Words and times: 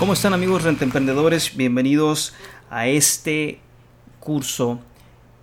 ¿Cómo 0.00 0.14
están 0.14 0.32
amigos 0.32 0.62
rentemprendedores? 0.62 1.58
Bienvenidos 1.58 2.32
a 2.70 2.88
este 2.88 3.60
curso 4.18 4.80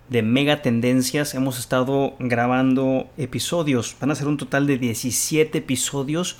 de 0.08 0.22
mega 0.22 0.62
tendencias. 0.62 1.36
Hemos 1.36 1.60
estado 1.60 2.16
grabando 2.18 3.06
episodios. 3.16 3.94
Van 4.00 4.10
a 4.10 4.16
ser 4.16 4.26
un 4.26 4.36
total 4.36 4.66
de 4.66 4.76
17 4.76 5.58
episodios. 5.58 6.38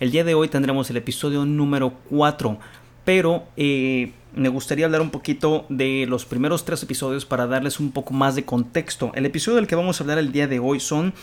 El 0.00 0.10
día 0.10 0.24
de 0.24 0.34
hoy 0.34 0.48
tendremos 0.48 0.90
el 0.90 0.96
episodio 0.96 1.44
número 1.44 1.92
4. 2.10 2.58
Pero 3.04 3.44
eh, 3.56 4.14
me 4.34 4.48
gustaría 4.48 4.86
hablar 4.86 5.00
un 5.00 5.10
poquito 5.10 5.64
de 5.68 6.06
los 6.08 6.24
primeros 6.24 6.64
tres 6.64 6.82
episodios 6.82 7.24
para 7.24 7.46
darles 7.46 7.78
un 7.78 7.92
poco 7.92 8.12
más 8.12 8.34
de 8.34 8.44
contexto. 8.44 9.12
El 9.14 9.26
episodio 9.26 9.54
del 9.54 9.68
que 9.68 9.76
vamos 9.76 10.00
a 10.00 10.02
hablar 10.02 10.18
el 10.18 10.32
día 10.32 10.48
de 10.48 10.58
hoy 10.58 10.80
son 10.80 11.14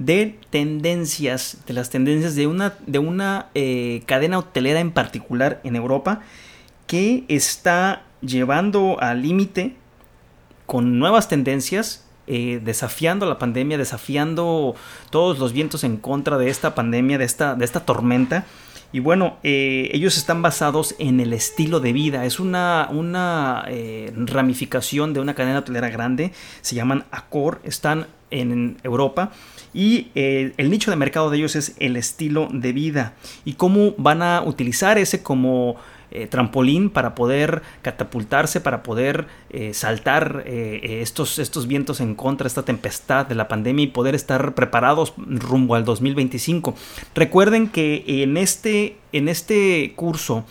de 0.00 0.38
tendencias, 0.48 1.58
de 1.66 1.74
las 1.74 1.90
tendencias 1.90 2.34
de 2.34 2.46
una, 2.46 2.74
de 2.86 2.98
una 2.98 3.50
eh, 3.54 4.02
cadena 4.06 4.38
hotelera 4.38 4.80
en 4.80 4.92
particular 4.92 5.60
en 5.62 5.76
Europa 5.76 6.22
que 6.86 7.24
está 7.28 8.02
llevando 8.22 8.96
al 9.00 9.20
límite 9.20 9.76
con 10.64 10.98
nuevas 10.98 11.28
tendencias, 11.28 12.06
eh, 12.26 12.62
desafiando 12.64 13.26
la 13.26 13.38
pandemia, 13.38 13.76
desafiando 13.76 14.74
todos 15.10 15.38
los 15.38 15.52
vientos 15.52 15.84
en 15.84 15.98
contra 15.98 16.38
de 16.38 16.48
esta 16.48 16.74
pandemia, 16.74 17.18
de 17.18 17.26
esta, 17.26 17.54
de 17.54 17.66
esta 17.66 17.80
tormenta. 17.80 18.46
Y 18.92 19.00
bueno, 19.00 19.36
eh, 19.42 19.90
ellos 19.92 20.16
están 20.16 20.42
basados 20.42 20.94
en 20.98 21.20
el 21.20 21.32
estilo 21.32 21.80
de 21.80 21.92
vida. 21.92 22.24
Es 22.24 22.40
una, 22.40 22.88
una 22.90 23.64
ramificación 24.26 25.12
de 25.12 25.20
una 25.20 25.34
cadena 25.34 25.60
hotelera 25.60 25.90
grande. 25.90 26.32
Se 26.60 26.74
llaman 26.74 27.04
Accor. 27.10 27.60
Están 27.64 28.06
en 28.30 28.78
Europa 28.82 29.32
y 29.72 30.08
eh, 30.14 30.52
el 30.56 30.70
nicho 30.70 30.90
de 30.90 30.96
mercado 30.96 31.30
de 31.30 31.38
ellos 31.38 31.56
es 31.56 31.74
el 31.78 31.96
estilo 31.96 32.48
de 32.52 32.72
vida 32.72 33.14
y 33.44 33.54
cómo 33.54 33.94
van 33.98 34.22
a 34.22 34.42
utilizar 34.42 34.98
ese 34.98 35.22
como 35.22 35.76
eh, 36.10 36.26
trampolín 36.26 36.90
para 36.90 37.14
poder 37.14 37.62
catapultarse, 37.82 38.60
para 38.60 38.82
poder 38.82 39.26
eh, 39.50 39.74
saltar 39.74 40.44
estos, 40.46 41.38
estos 41.38 41.66
vientos 41.66 42.00
en 42.00 42.14
contra, 42.14 42.46
esta 42.46 42.64
tempestad 42.64 43.26
de 43.26 43.34
la 43.34 43.48
pandemia 43.48 43.84
y 43.84 43.88
poder 43.88 44.14
estar 44.14 44.54
preparados 44.54 45.14
rumbo 45.16 45.74
al 45.74 45.84
2025. 45.84 46.74
Recuerden 47.14 47.68
que 47.68 48.04
en 48.06 48.36
este, 48.36 48.96
en 49.12 49.28
este 49.28 49.92
curso, 49.96 50.44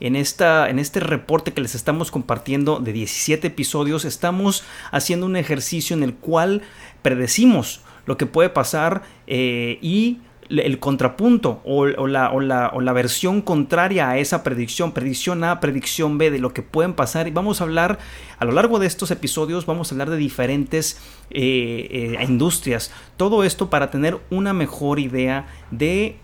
en, 0.00 0.16
esta, 0.16 0.68
en 0.68 0.78
este 0.78 1.00
reporte 1.00 1.52
que 1.52 1.60
les 1.60 1.74
estamos 1.74 2.10
compartiendo 2.10 2.80
de 2.80 2.92
17 2.92 3.46
episodios, 3.46 4.04
estamos 4.04 4.64
haciendo 4.90 5.26
un 5.26 5.36
ejercicio 5.36 5.96
en 5.96 6.02
el 6.02 6.14
cual 6.14 6.62
predecimos 7.02 7.80
lo 8.06 8.16
que 8.16 8.26
puede 8.26 8.50
pasar 8.50 9.02
eh, 9.26 9.78
y 9.80 10.18
el 10.48 10.78
contrapunto 10.78 11.60
o, 11.64 11.86
la, 11.86 12.30
o, 12.30 12.40
la, 12.40 12.92
versión 12.92 13.42
contraria 13.42 14.10
a 14.10 14.18
esa 14.18 14.42
predicción, 14.42 14.92
predicción 14.92 15.44
A, 15.44 15.60
predicción 15.60 16.18
B 16.18 16.30
de 16.30 16.38
lo 16.38 16.52
que 16.52 16.62
pueden 16.62 16.94
pasar. 16.94 17.28
Y 17.28 17.30
vamos 17.30 17.60
a 17.60 17.64
hablar 17.64 17.98
a 18.38 18.44
lo 18.44 18.52
largo 18.52 18.78
de 18.78 18.86
estos 18.86 19.10
episodios, 19.10 19.66
vamos 19.66 19.90
a 19.90 19.94
hablar 19.94 20.10
de 20.10 20.16
diferentes 20.16 21.00
eh, 21.30 22.16
eh, 22.18 22.24
industrias. 22.24 22.92
Todo 23.16 23.44
esto 23.44 23.70
para 23.70 23.90
tener 23.90 24.18
una 24.30 24.52
mejor 24.52 24.98
idea 24.98 25.46
de 25.70 26.16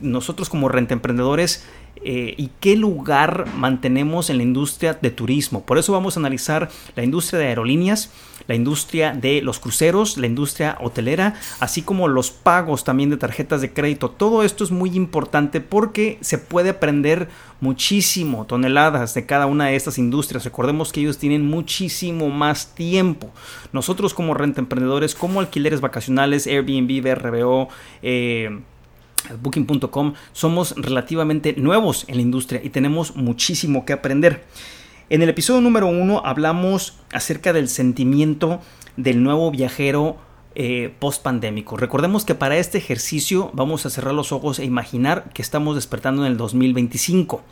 nosotros 0.00 0.48
como 0.48 0.68
renta 0.68 0.94
emprendedores 0.94 1.64
eh, 2.04 2.34
y 2.36 2.50
qué 2.60 2.76
lugar 2.76 3.46
mantenemos 3.56 4.30
en 4.30 4.36
la 4.36 4.42
industria 4.44 4.94
de 4.94 5.10
turismo. 5.10 5.64
Por 5.64 5.78
eso 5.78 5.92
vamos 5.92 6.16
a 6.16 6.20
analizar 6.20 6.70
la 6.94 7.02
industria 7.02 7.40
de 7.40 7.46
aerolíneas, 7.48 8.12
la 8.46 8.54
industria 8.54 9.12
de 9.12 9.42
los 9.42 9.58
cruceros, 9.58 10.16
la 10.16 10.26
industria 10.26 10.78
hotelera, 10.80 11.34
así 11.60 11.82
como 11.82 12.08
los 12.08 12.30
pagos 12.30 12.84
también 12.84 13.10
de 13.10 13.16
tarjetas 13.16 13.60
de 13.60 13.72
crédito. 13.72 14.10
Todo 14.10 14.42
esto 14.42 14.64
es 14.64 14.70
muy 14.70 14.90
importante 14.90 15.60
porque 15.60 16.18
se 16.20 16.38
puede 16.38 16.70
aprender 16.70 17.28
muchísimo, 17.60 18.46
toneladas 18.46 19.14
de 19.14 19.26
cada 19.26 19.46
una 19.46 19.66
de 19.66 19.76
estas 19.76 19.98
industrias. 19.98 20.44
Recordemos 20.44 20.92
que 20.92 21.00
ellos 21.00 21.18
tienen 21.18 21.46
muchísimo 21.46 22.30
más 22.30 22.74
tiempo. 22.74 23.30
Nosotros 23.72 24.14
como 24.14 24.34
renta 24.34 24.60
emprendedores, 24.60 25.14
como 25.14 25.40
alquileres 25.40 25.80
vacacionales, 25.80 26.46
Airbnb, 26.46 27.02
BRBO, 27.02 27.68
eh, 28.02 28.60
Booking.com 29.40 30.14
somos 30.32 30.74
relativamente 30.76 31.54
nuevos 31.56 32.04
en 32.08 32.16
la 32.16 32.22
industria 32.22 32.60
y 32.62 32.70
tenemos 32.70 33.16
muchísimo 33.16 33.84
que 33.84 33.92
aprender. 33.92 34.44
En 35.10 35.22
el 35.22 35.28
episodio 35.28 35.60
número 35.60 35.86
uno 35.86 36.22
hablamos 36.24 36.98
acerca 37.12 37.52
del 37.52 37.68
sentimiento 37.68 38.60
del 38.96 39.22
nuevo 39.22 39.50
viajero 39.50 40.18
eh, 40.54 40.92
post 40.98 41.22
pandémico. 41.22 41.76
Recordemos 41.76 42.24
que 42.24 42.34
para 42.34 42.56
este 42.56 42.78
ejercicio 42.78 43.50
vamos 43.52 43.86
a 43.86 43.90
cerrar 43.90 44.14
los 44.14 44.32
ojos 44.32 44.58
e 44.58 44.64
imaginar 44.64 45.30
que 45.32 45.42
estamos 45.42 45.74
despertando 45.76 46.24
en 46.24 46.32
el 46.32 46.38
2025 46.38 47.42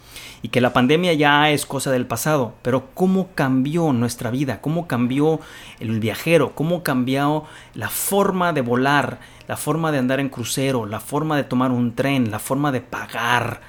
y 0.43 0.49
que 0.49 0.61
la 0.61 0.73
pandemia 0.73 1.13
ya 1.13 1.51
es 1.51 1.67
cosa 1.67 1.91
del 1.91 2.07
pasado. 2.07 2.55
Pero 2.63 2.89
¿cómo 2.95 3.29
cambió 3.35 3.93
nuestra 3.93 4.31
vida? 4.31 4.61
¿Cómo 4.61 4.87
cambió 4.87 5.41
el 5.79 6.01
viajero? 6.01 6.55
¿Cómo 6.55 6.83
cambió 6.83 7.45
la 7.75 7.91
forma 7.91 8.53
de 8.53 8.63
volar? 8.63 9.21
La 9.47 9.57
forma 9.57 9.93
de 9.93 9.99
andar 9.99 10.19
en 10.19 10.29
crucero? 10.29 10.87
La 10.87 11.01
forma 11.01 11.37
de 11.37 11.45
tomar 11.45 11.71
un 11.71 11.95
tren? 11.95 12.31
La 12.31 12.39
forma 12.39 12.73
de 12.73 12.81
pagar? 12.81 13.61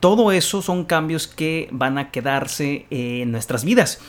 Todo 0.00 0.30
eso 0.30 0.62
son 0.62 0.84
cambios 0.84 1.26
que 1.26 1.68
van 1.72 1.98
a 1.98 2.10
quedarse 2.10 2.86
en 2.90 3.32
nuestras 3.32 3.64
vidas. 3.64 4.00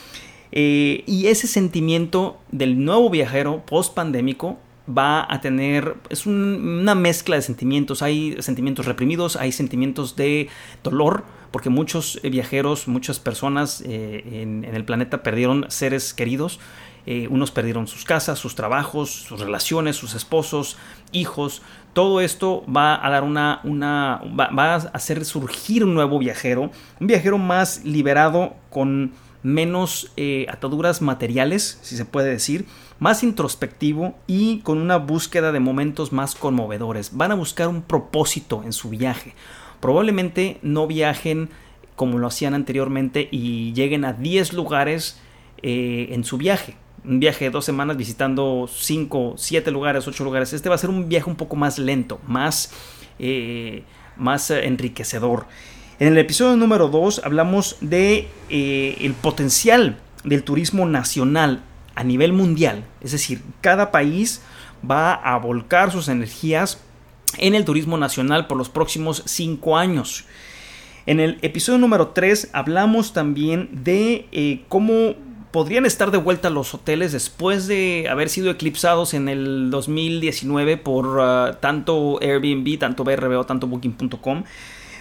Eh, 0.52 1.04
y 1.06 1.28
ese 1.28 1.48
sentimiento 1.48 2.40
del 2.52 2.84
nuevo 2.84 3.10
viajero 3.10 3.64
post 3.66 3.94
pandémico 3.94 4.58
va 4.90 5.26
a 5.32 5.42
tener, 5.42 5.96
es 6.10 6.26
una 6.26 6.96
mezcla 6.96 7.36
de 7.36 7.42
sentimientos, 7.42 8.02
hay 8.02 8.36
sentimientos 8.40 8.86
reprimidos, 8.86 9.36
hay 9.36 9.52
sentimientos 9.52 10.16
de 10.16 10.50
dolor, 10.84 11.24
porque 11.52 11.70
muchos 11.70 12.20
viajeros, 12.24 12.88
muchas 12.88 13.20
personas 13.20 13.84
eh, 13.86 14.24
en, 14.42 14.66
el 14.66 14.84
planeta 14.86 15.22
perdieron 15.22 15.66
seres 15.70 16.14
queridos, 16.14 16.60
eh, 17.06 17.28
unos 17.30 17.52
perdieron 17.52 17.88
sus 17.88 18.04
casas, 18.04 18.40
sus 18.40 18.56
trabajos, 18.56 19.10
sus 19.12 19.40
relaciones, 19.40 19.96
sus 19.96 20.16
esposos, 20.16 20.78
hijos, 21.12 21.62
todo 21.94 22.22
esto 22.22 22.64
va 22.66 23.04
a 23.04 23.10
dar 23.10 23.24
una, 23.24 23.62
una 23.64 24.22
va 24.38 24.74
a 24.74 24.76
hacer 24.76 25.26
surgir 25.26 25.84
un 25.84 25.94
nuevo 25.94 26.20
viajero, 26.20 26.72
un 27.00 27.08
viajero 27.08 27.38
más 27.38 27.84
liberado 27.84 28.56
con 28.70 29.12
menos 29.44 30.11
eh, 30.17 30.45
ataduras 30.50 31.01
materiales, 31.01 31.79
si 31.81 31.95
se 31.95 32.05
puede 32.05 32.29
decir, 32.29 32.66
más 33.00 33.23
introspectivo 33.23 34.16
y 34.27 34.59
con 34.59 34.79
una 34.79 34.97
búsqueda 34.97 35.51
de 35.51 35.59
momentos 35.59 36.11
más 36.11 36.35
conmovedores. 36.35 37.11
Van 37.16 37.31
a 37.31 37.35
buscar 37.35 37.67
un 37.67 37.81
propósito 37.81 38.63
en 38.63 38.73
su 38.73 38.89
viaje. 38.89 39.33
Probablemente 39.79 40.59
no 40.61 40.88
viajen 40.88 41.50
como 41.95 42.17
lo 42.17 42.27
hacían 42.27 42.53
anteriormente 42.53 43.27
y 43.31 43.73
lleguen 43.73 44.05
a 44.05 44.13
10 44.13 44.53
lugares 44.53 45.19
eh, 45.61 46.09
en 46.11 46.23
su 46.23 46.38
viaje. 46.38 46.75
Un 47.06 47.19
viaje 47.19 47.45
de 47.45 47.51
dos 47.51 47.66
semanas 47.66 47.97
visitando 47.97 48.69
5, 48.71 49.35
7 49.38 49.71
lugares, 49.71 50.07
8 50.07 50.23
lugares. 50.23 50.51
Este 50.53 50.69
va 50.69 50.75
a 50.75 50.77
ser 50.77 50.89
un 50.89 51.07
viaje 51.07 51.29
un 51.29 51.35
poco 51.35 51.56
más 51.56 51.79
lento, 51.79 52.19
más, 52.27 52.73
eh, 53.19 53.83
más 54.17 54.51
enriquecedor. 54.51 55.47
En 56.00 56.08
el 56.08 56.18
episodio 56.18 56.56
número 56.56 56.88
2 56.88 57.24
hablamos 57.26 57.76
de 57.82 58.30
eh, 58.50 59.13
potencial 59.22 59.98
del 60.24 60.44
turismo 60.44 60.86
nacional 60.86 61.62
a 61.94 62.06
nivel 62.06 62.31
mundial. 62.31 62.86
Es 63.01 63.12
decir, 63.12 63.42
cada 63.60 63.92
país 63.92 64.42
va 64.90 65.13
a 65.13 65.38
volcar 65.38 65.92
sus 65.92 66.07
energías 66.07 66.80
en 67.38 67.54
el 67.54 67.66
turismo 67.66 67.98
nacional 67.98 68.48
por 68.48 68.57
los 68.57 68.69
próximos 68.69 69.24
5 69.25 69.75
años. 69.75 70.24
En 71.06 71.19
el 71.19 71.38
episodio 71.42 71.80
número 71.80 72.10
3 72.10 72.52
hablamos 72.54 73.12
también 73.12 73.69
de 73.84 74.25
eh, 74.31 74.63
cómo 74.69 75.16
podrían 75.52 75.86
estar 75.86 76.12
de 76.12 76.18
vuelta 76.18 76.50
los 76.50 76.74
hoteles 76.74 77.12
después 77.12 77.68
de 77.68 78.07
haber 78.10 78.30
sido 78.30 78.52
eclipsados 78.52 79.13
en 79.13 79.28
el 79.28 79.69
2019 79.69 80.78
por 80.78 81.19
ah, 81.19 81.57
tanto 81.60 82.19
Airbnb, 82.22 82.80
tanto 82.80 83.04
BRBO, 83.04 83.45
tanto 83.45 83.68
Booking.com. 83.68 84.45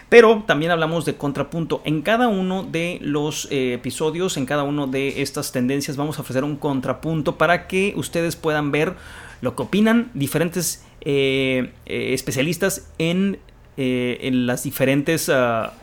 Pero 0.08 0.44
también 0.46 0.70
hablamos 0.70 1.04
de 1.04 1.16
contrapunto. 1.16 1.82
En 1.84 2.02
cada 2.02 2.28
uno 2.28 2.62
de 2.62 2.98
los 3.02 3.46
eh, 3.50 3.74
episodios, 3.74 4.36
en 4.36 4.46
cada 4.46 4.62
uno 4.62 4.86
de 4.86 5.20
estas 5.22 5.52
tendencias, 5.52 5.96
vamos 5.96 6.18
a 6.18 6.22
ofrecer 6.22 6.44
un 6.44 6.56
contrapunto 6.56 7.36
para 7.36 7.68
que 7.68 7.92
ustedes 7.96 8.34
puedan 8.36 8.70
ver 8.70 8.94
lo 9.42 9.54
que 9.54 9.62
opinan 9.62 10.10
diferentes 10.14 10.84
eh, 11.02 11.72
eh, 11.86 12.14
especialistas 12.14 12.90
en, 12.98 13.38
en, 13.76 14.46
las 14.46 14.62
diferentes... 14.62 15.28
Ah, 15.28 15.74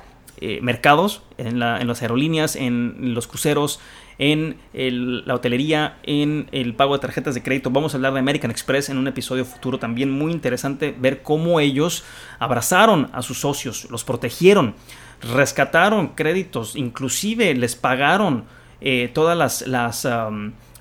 eh, 0.42 0.60
mercados, 0.62 1.22
en, 1.38 1.60
las 1.60 2.02
aerolíneas, 2.02 2.56
en 2.56 3.14
los 3.14 3.28
cruceros, 3.28 3.80
en 4.18 4.58
la 4.74 5.34
hotelería, 5.34 5.98
en 6.04 6.48
el 6.52 6.74
pago 6.74 6.94
de 6.94 7.00
tarjetas 7.00 7.36
de 7.36 7.44
crédito. 7.44 7.70
Vamos 7.70 7.94
a 7.94 7.98
hablar 7.98 8.14
de 8.14 8.20
American 8.20 8.52
Express 8.52 8.90
en 8.90 8.98
un 8.98 9.08
episodio 9.08 9.46
futuro 9.46 9.80
también 9.80 10.12
muy 10.12 10.32
interesante, 10.32 10.96
ver 10.98 11.22
cómo 11.22 11.60
ellos 11.60 12.04
abrazaron 12.40 13.10
a 13.14 13.22
sus 13.22 13.40
socios, 13.40 13.88
los 13.90 14.04
protegieron, 14.04 14.76
rescataron 15.22 16.10
créditos, 16.10 16.76
inclusive 16.76 17.54
les 17.56 17.76
pagaron 17.76 18.46
eh, 18.82 19.10
todas 19.14 19.38
las, 19.38 19.68
las 19.68 20.06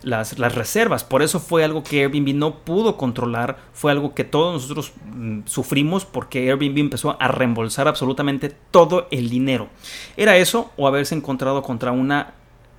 las, 0.04 0.36
reservas. 0.54 1.04
Por 1.04 1.22
eso 1.22 1.40
fue 1.40 1.64
algo 1.64 1.82
que 1.82 2.02
Airbnb 2.02 2.34
no 2.34 2.58
pudo 2.60 2.96
controlar, 2.96 3.58
fue 3.72 3.90
algo 3.90 4.14
que 4.14 4.24
todos 4.24 4.54
nosotros 4.54 4.92
mm, 5.06 5.40
sufrimos 5.46 6.04
porque 6.04 6.50
Airbnb 6.50 6.78
empezó 6.78 7.16
a 7.20 7.28
reembolsar 7.28 7.88
absolutamente 7.88 8.54
todo 8.70 9.08
el 9.10 9.30
dinero. 9.30 9.68
Era 10.16 10.36
eso 10.36 10.70
o 10.76 10.86
haberse 10.86 11.14
encontrado 11.14 11.62
contra 11.62 11.92
una 11.92 12.34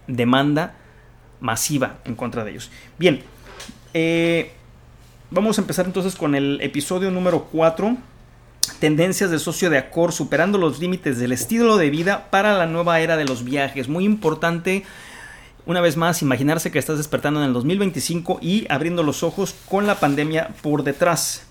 demanda 0.08 0.76
masiva 1.40 1.98
en 2.06 2.16
contra 2.16 2.44
de 2.44 2.52
ellos. 2.52 2.72
Bien, 2.98 3.24
eh, 3.94 4.52
vamos 5.32 5.58
a 5.58 5.62
empezar 5.62 5.86
entonces 5.86 6.16
con 6.16 6.36
el 6.36 6.60
episodio 6.62 7.12
número 7.12 7.48
4. 7.52 7.98
Tendencias 8.80 9.30
de 9.30 9.38
socio 9.38 9.70
de 9.70 9.78
Accor 9.78 10.12
superando 10.12 10.58
los 10.58 10.80
límites 10.80 11.20
del 11.20 11.32
estilo 11.32 11.78
de 11.78 11.92
vida 11.92 12.30
para 12.32 12.58
la 12.58 12.66
nueva 12.66 13.00
era 13.00 13.16
de 13.16 13.26
los 13.26 13.44
viajes. 13.44 13.88
Muy 13.88 14.06
importante 14.06 14.84
una 15.66 15.82
vez 15.82 15.98
más, 15.98 16.22
imaginarse 16.22 16.72
que 16.72 16.80
estás 16.80 16.98
despertando 16.98 17.42
en 17.42 17.48
el 17.48 17.54
2025 17.54 18.40
y 18.42 18.66
abriendo 18.70 19.04
los 19.04 19.24
ojos 19.24 19.56
con 19.68 19.88
la 19.88 20.00
pandemia 20.00 20.50
por 20.62 20.84
detrás. 20.84 21.46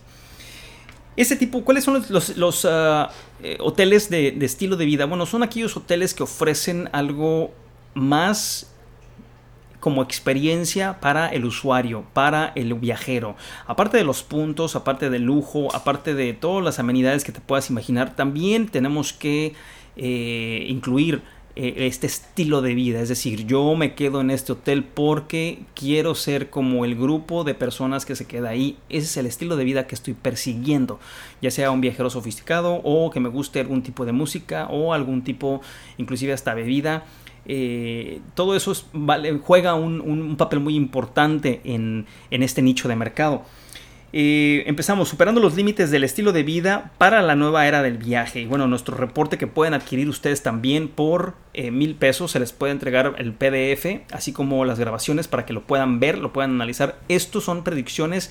Ese 1.17 1.37
tipo, 1.37 1.65
¿cuáles 1.65 1.85
son 1.85 2.05
los, 2.11 2.65
ah, 2.69 3.11
eh, 3.43 3.57
hoteles 3.61 4.11
de, 4.11 4.33
de, 4.33 4.47
estilo 4.47 4.77
de 4.77 4.85
vida? 4.85 5.07
Bueno, 5.07 5.27
son 5.27 5.43
aquellos 5.43 5.77
hoteles 5.77 6.15
que 6.15 6.25
ofrecen 6.25 6.89
algo 6.93 7.53
más 7.95 8.75
como 9.85 10.03
experiencia 10.03 10.99
para 10.99 11.29
el 11.29 11.45
usuario, 11.45 12.07
para 12.15 12.53
el 12.55 12.73
viajero. 12.73 13.37
Aparte 13.67 13.99
de 13.99 14.05
los 14.05 14.23
puntos, 14.23 14.77
aparte 14.77 15.11
del 15.11 15.25
lujo, 15.25 15.69
aparte 15.75 16.15
de 16.15 16.33
todas 16.33 16.65
las 16.65 16.79
amenidades 16.79 17.23
que 17.23 17.33
te 17.33 17.41
puedas 17.43 17.69
imaginar, 17.69 18.17
también 18.17 18.69
tenemos 18.69 19.13
que 19.13 19.55
eh, 19.97 20.65
incluir 20.69 21.21
eh, 21.57 21.87
este 21.87 22.09
estilo 22.09 22.63
de 22.63 22.75
vida. 22.75 23.01
Es 23.01 23.09
decir, 23.09 23.47
yo 23.47 23.77
me 23.77 23.95
quedo 23.95 24.21
en 24.21 24.31
este 24.31 24.53
hotel 24.53 24.83
porque 24.83 25.61
quiero 25.75 26.17
ser 26.17 26.51
como 26.51 26.85
el 26.85 26.97
grupo 26.97 27.45
de 27.45 27.55
personas 27.55 28.05
que 28.05 28.17
se 28.17 28.27
queda 28.27 28.49
ahí. 28.49 28.77
Ese 28.89 29.07
es 29.07 29.17
el 29.19 29.27
estilo 29.27 29.57
de 29.57 29.65
vida 29.65 29.87
que 29.87 29.95
estoy 29.95 30.15
persiguiendo. 30.15 30.99
Ya 31.41 31.53
sea 31.53 31.71
un 31.71 31.81
viajero 31.81 32.11
sofisticado 32.11 32.81
o 32.83 33.11
que 33.11 33.21
me 33.21 33.29
guste 33.29 33.61
algún 33.61 33.83
tipo 33.83 34.05
de 34.05 34.11
música 34.11 34.67
o 34.67 34.93
algún 34.95 35.23
tipo, 35.23 35.61
inclusive 35.97 36.33
hasta 36.33 36.55
bebida. 36.55 37.05
Eh, 37.47 38.21
todo 38.35 38.57
eso 38.57 38.73
vale, 38.93 39.39
juega 39.39 39.75
un, 39.75 40.37
papel 40.37 40.59
muy 40.59 40.75
importante 40.75 41.61
en, 41.63 42.07
en 42.33 42.43
este 42.43 42.63
nicho 42.63 42.89
de 42.89 42.97
mercado. 42.97 43.45
Empezamos 44.17 45.09
superando 45.09 45.41
los 45.41 45.57
límites 45.57 45.91
del 45.91 46.05
estilo 46.05 46.33
de 46.33 46.45
vida 46.45 46.93
para 46.99 47.21
la 47.21 47.35
nueva 47.35 47.67
era 47.67 47.83
del 47.83 47.99
viaje. 47.99 48.43
Y 48.43 48.47
bueno, 48.47 48.69
nuestro 48.69 48.97
reporte 48.97 49.39
que 49.39 49.49
pueden 49.49 49.75
adquirir 49.75 50.09
ustedes 50.09 50.41
también 50.41 50.87
por 50.87 51.35
eh, 51.53 51.73
mil 51.73 51.97
pesos. 51.97 52.31
Se 52.31 52.39
les 52.39 52.53
puede 52.53 52.73
entregar 52.73 53.17
el 53.19 53.33
PDF, 53.33 54.03
así 54.13 54.33
como 54.33 54.65
las 54.65 54.79
grabaciones 54.79 55.27
para 55.27 55.45
que 55.45 55.53
lo 55.53 55.67
puedan 55.67 55.99
ver, 55.99 56.19
lo 56.19 56.33
puedan 56.33 56.53
analizar. 56.53 57.01
Estos 57.09 57.43
son 57.43 57.65
predicciones 57.65 58.31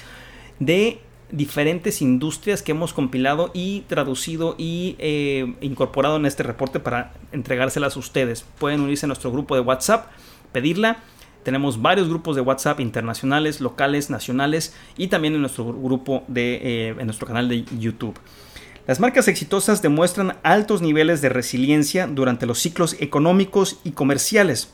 de 0.60 1.02
diferentes 1.32 2.02
industrias 2.02 2.62
que 2.62 2.72
hemos 2.72 2.94
compilado 2.94 3.52
y 3.54 3.82
traducido 3.82 4.56
y 4.58 4.96
eh, 5.00 5.54
incorporado 5.60 6.16
en 6.16 6.26
este 6.26 6.44
reporte 6.44 6.80
para 6.80 7.12
entregárselas 7.34 7.98
a 7.98 8.00
ustedes. 8.00 8.46
Pueden 8.58 8.80
unirse 8.80 9.06
a 9.06 9.08
nuestro 9.08 9.34
grupo 9.34 9.56
de 9.56 9.62
WhatsApp, 9.62 10.08
pedirla 10.54 11.00
tenemos 11.44 11.82
varios 11.82 12.10
grupos 12.10 12.36
de 12.36 12.42
WhatsApp 12.42 12.80
internacionales, 12.80 13.62
locales, 13.62 14.10
nacionales 14.10 14.74
y 14.98 15.08
también 15.08 15.36
en 15.36 15.42
nuestro 15.42 15.66
grupo 15.66 16.24
de 16.28 16.56
eh, 16.56 16.96
en 16.98 17.06
nuestro 17.06 17.28
canal 17.28 17.50
de 17.50 17.66
YouTube. 17.78 18.18
Las 18.86 19.00
marcas 19.00 19.30
exitosas 19.30 19.82
demuestran 19.82 20.36
altos 20.44 20.82
niveles 20.82 21.22
de 21.22 21.30
resiliencia 21.30 22.06
durante 22.06 22.46
los 22.46 22.60
ciclos 22.60 22.98
económicos 23.00 23.80
y 23.86 23.92
comerciales, 23.92 24.74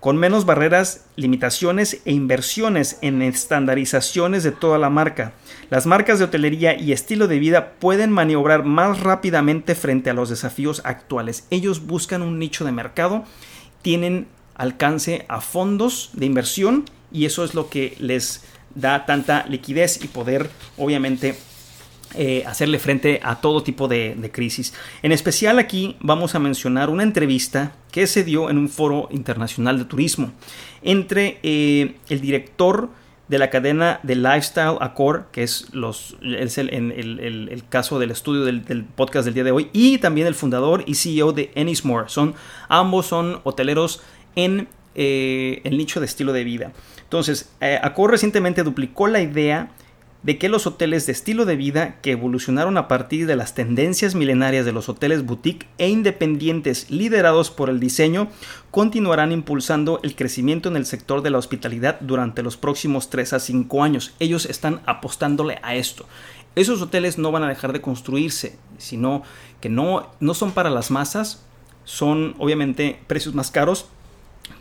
con 0.00 0.16
menos 0.16 0.46
barreras, 0.46 1.04
limitaciones 1.16 2.00
e 2.06 2.12
inversiones 2.12 2.98
en 3.02 3.20
estandarizaciones 3.20 4.44
de 4.44 4.52
toda 4.52 4.78
la 4.78 4.88
marca. 4.88 5.32
Las 5.68 5.86
marcas 5.86 6.18
de 6.18 6.24
hotelería 6.24 6.78
y 6.78 6.92
estilo 6.92 7.28
de 7.28 7.38
vida 7.38 7.72
pueden 7.80 8.12
maniobrar 8.12 8.64
más 8.64 9.00
rápidamente 9.00 9.74
frente 9.74 10.08
a 10.08 10.14
los 10.14 10.30
desafíos 10.30 10.80
actuales. 10.84 11.46
Ellos 11.50 11.86
buscan 11.86 12.22
un 12.22 12.38
nicho 12.38 12.64
de 12.64 12.72
mercado, 12.72 13.24
tienen 13.82 14.26
alcance 14.58 15.24
a 15.28 15.40
fondos 15.40 16.10
de 16.12 16.26
inversión 16.26 16.84
y 17.10 17.24
eso 17.24 17.44
es 17.44 17.54
lo 17.54 17.70
que 17.70 17.96
les 17.98 18.44
da 18.74 19.06
tanta 19.06 19.46
liquidez 19.46 20.04
y 20.04 20.08
poder 20.08 20.50
obviamente 20.76 21.36
eh, 22.14 22.42
hacerle 22.46 22.78
frente 22.78 23.20
a 23.22 23.40
todo 23.40 23.62
tipo 23.62 23.86
de, 23.86 24.30
crisis. 24.32 24.72
En 25.02 25.12
especial 25.12 25.58
aquí 25.58 25.96
vamos 26.00 26.34
a 26.34 26.38
mencionar 26.38 26.90
una 26.90 27.02
entrevista 27.02 27.72
que 27.90 28.06
se 28.06 28.24
dio 28.24 28.50
en 28.50 28.58
un 28.58 28.68
foro 28.68 29.08
internacional 29.10 29.78
de 29.78 29.84
turismo 29.84 30.32
entre 30.82 31.38
eh, 31.42 31.96
el 32.08 32.20
director 32.20 32.90
de 33.28 33.38
la 33.38 33.50
cadena 33.50 34.00
de 34.02 34.16
Lifestyle 34.16 34.78
Accor, 34.80 35.26
que 35.32 35.42
es, 35.42 35.68
los, 35.72 36.16
el, 36.22 37.62
caso 37.68 37.98
del 37.98 38.10
estudio 38.10 38.44
del, 38.44 38.64
del, 38.64 38.84
podcast 38.84 39.26
del 39.26 39.34
día 39.34 39.44
de 39.44 39.50
hoy, 39.50 39.68
y 39.74 39.98
también 39.98 40.26
el 40.26 40.34
fundador 40.34 40.82
y 40.86 40.94
CEO 40.94 41.32
de 41.32 41.50
Ennismore. 41.54 42.08
Son, 42.08 42.34
ambos 42.68 43.06
son 43.06 43.40
hoteleros 43.44 44.00
en 44.36 44.68
eh, 44.94 45.60
el 45.64 45.78
nicho 45.78 46.00
de 46.00 46.06
estilo 46.06 46.32
de 46.32 46.44
vida. 46.44 46.72
Entonces, 47.02 47.50
eh, 47.60 47.80
recientemente 48.08 48.62
duplicó 48.62 49.06
la 49.06 49.20
idea 49.20 49.70
de 50.22 50.36
que 50.38 50.48
los 50.48 50.66
hoteles 50.66 51.06
de 51.06 51.12
estilo 51.12 51.44
de 51.44 51.56
vida 51.56 52.00
que 52.02 52.10
evolucionaron 52.10 52.76
a 52.76 52.88
partir 52.88 53.26
de 53.26 53.36
las 53.36 53.54
tendencias 53.54 54.14
milenarias 54.14 54.64
de 54.64 54.72
los 54.72 54.88
hoteles 54.88 55.24
boutique 55.24 55.68
e 55.78 55.88
independientes 55.88 56.90
liderados 56.90 57.50
por 57.50 57.70
el 57.70 57.78
diseño 57.78 58.28
continuarán 58.70 59.30
impulsando 59.30 60.00
el 60.02 60.16
crecimiento 60.16 60.68
en 60.68 60.76
el 60.76 60.86
sector 60.86 61.22
de 61.22 61.30
la 61.30 61.38
hospitalidad 61.38 62.00
durante 62.00 62.42
los 62.42 62.56
próximos 62.56 63.10
3 63.10 63.34
a 63.34 63.40
5 63.40 63.84
años. 63.84 64.14
Ellos 64.18 64.46
están 64.46 64.80
apostándole 64.86 65.60
a 65.62 65.76
esto. 65.76 66.06
Esos 66.56 66.82
hoteles 66.82 67.18
no 67.18 67.30
van 67.30 67.44
a 67.44 67.48
dejar 67.48 67.72
de 67.72 67.80
construirse, 67.80 68.58
sino 68.78 69.22
que 69.60 69.68
no, 69.68 70.10
no 70.18 70.34
son 70.34 70.50
para 70.50 70.70
las 70.70 70.90
masas, 70.90 71.44
son 71.84 72.34
obviamente 72.38 73.00
precios 73.06 73.34
más 73.34 73.52
caros, 73.52 73.88